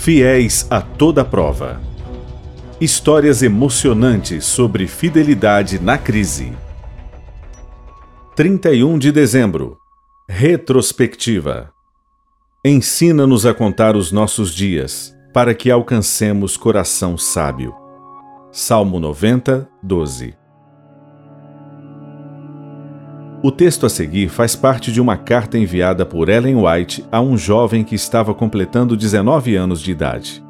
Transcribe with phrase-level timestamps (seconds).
[0.00, 1.78] Fiéis a toda prova.
[2.80, 6.54] Histórias emocionantes sobre fidelidade na crise.
[8.34, 9.76] 31 de dezembro.
[10.26, 11.70] Retrospectiva.
[12.64, 17.74] Ensina-nos a contar os nossos dias, para que alcancemos coração sábio.
[18.50, 20.39] Salmo 90, 12.
[23.42, 27.38] O texto a seguir faz parte de uma carta enviada por Ellen White a um
[27.38, 30.44] jovem que estava completando 19 anos de idade.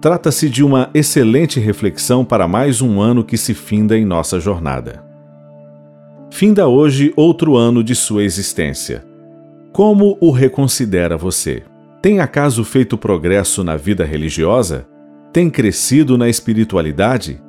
[0.00, 5.02] Trata-se de uma excelente reflexão para mais um ano que se finda em nossa jornada.
[6.30, 9.04] Finda hoje outro ano de sua existência.
[9.72, 11.64] Como o reconsidera você?
[12.00, 14.86] Tem acaso feito progresso na vida religiosa?
[15.32, 17.42] Tem crescido na espiritualidade?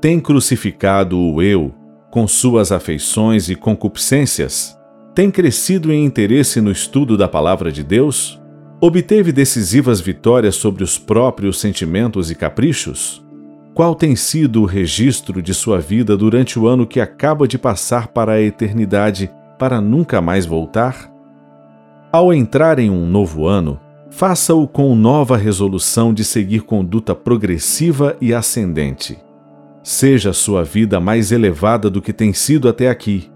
[0.00, 1.74] Tem crucificado o eu,
[2.16, 4.74] com suas afeições e concupiscências?
[5.14, 8.40] Tem crescido em interesse no estudo da palavra de Deus?
[8.80, 13.22] Obteve decisivas vitórias sobre os próprios sentimentos e caprichos?
[13.74, 18.08] Qual tem sido o registro de sua vida durante o ano que acaba de passar
[18.08, 21.12] para a eternidade para nunca mais voltar?
[22.10, 23.78] Ao entrar em um novo ano,
[24.08, 29.25] faça-o com nova resolução de seguir conduta progressiva e ascendente.
[29.88, 33.30] Seja sua vida mais elevada do que tem sido até aqui.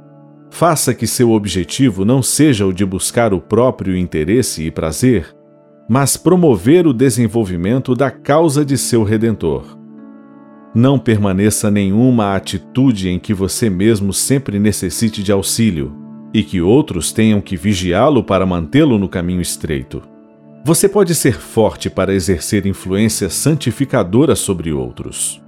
[0.50, 5.32] Faça que seu objetivo não seja o de buscar o próprio interesse e prazer,
[5.88, 9.78] mas promover o desenvolvimento da causa de seu redentor.
[10.74, 15.96] Não permaneça nenhuma atitude em que você mesmo sempre necessite de auxílio
[16.34, 20.02] e que outros tenham que vigiá-lo para mantê-lo no caminho estreito.
[20.64, 25.40] Você pode ser forte para exercer influência santificadora sobre outros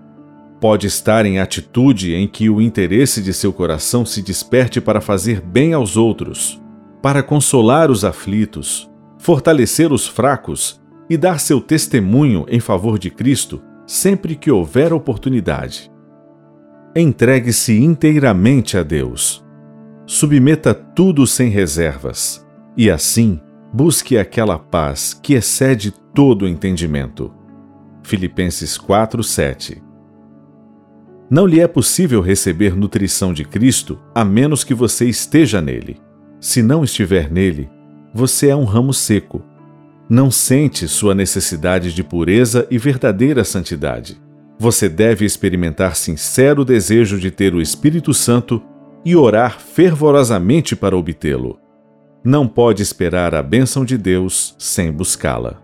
[0.62, 5.40] pode estar em atitude em que o interesse de seu coração se desperte para fazer
[5.40, 6.62] bem aos outros,
[7.02, 8.88] para consolar os aflitos,
[9.18, 15.90] fortalecer os fracos e dar seu testemunho em favor de Cristo sempre que houver oportunidade.
[16.94, 19.44] Entregue-se inteiramente a Deus.
[20.06, 23.40] Submeta tudo sem reservas e assim
[23.74, 27.34] busque aquela paz que excede todo entendimento.
[28.04, 29.90] Filipenses 4, 7
[31.32, 35.96] não lhe é possível receber nutrição de Cristo a menos que você esteja nele.
[36.38, 37.70] Se não estiver nele,
[38.12, 39.42] você é um ramo seco.
[40.10, 44.20] Não sente sua necessidade de pureza e verdadeira santidade.
[44.58, 48.62] Você deve experimentar sincero desejo de ter o Espírito Santo
[49.02, 51.58] e orar fervorosamente para obtê-lo.
[52.22, 55.62] Não pode esperar a bênção de Deus sem buscá-la.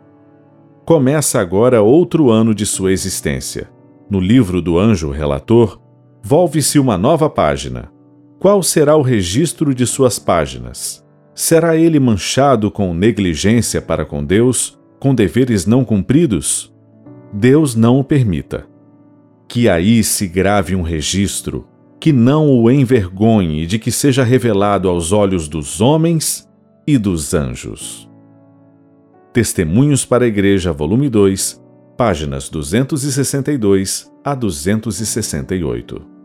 [0.86, 3.68] Começa agora outro ano de sua existência.
[4.10, 5.78] No livro do anjo relator,
[6.22, 7.92] volve-se uma nova página.
[8.38, 11.04] Qual será o registro de suas páginas?
[11.34, 16.74] Será ele manchado com negligência para com Deus, com deveres não cumpridos?
[17.32, 18.66] Deus não o permita.
[19.46, 21.66] Que aí se grave um registro
[22.00, 26.48] que não o envergonhe de que seja revelado aos olhos dos homens
[26.86, 28.08] e dos anjos.
[29.34, 31.60] Testemunhos para a Igreja, volume 2,
[31.98, 36.17] páginas 262 a 268.